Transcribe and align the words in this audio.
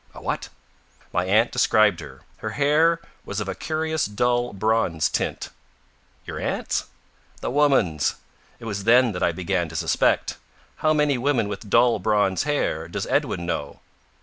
"A 0.15 0.19
what?" 0.19 0.49
"My 1.13 1.25
aunt 1.25 1.51
described 1.51 1.99
her. 1.99 2.21
Her 2.37 2.49
hair 2.57 3.01
was 3.23 3.39
of 3.39 3.47
a 3.47 3.53
curious 3.53 4.07
dull 4.07 4.51
bronze 4.51 5.07
tint." 5.09 5.49
"Your 6.25 6.39
aunt's?" 6.39 6.85
"The 7.41 7.51
woman's. 7.51 8.15
It 8.59 8.65
was 8.65 8.85
then 8.85 9.11
that 9.11 9.21
I 9.21 9.31
began 9.31 9.69
to 9.69 9.75
suspect. 9.75 10.37
How 10.77 10.91
many 10.91 11.19
women 11.19 11.47
with 11.47 11.69
dull 11.69 11.99
bronze 11.99 12.45
hair 12.49 12.87
does 12.87 13.05
Edwin 13.05 13.45
know?" 13.45 13.79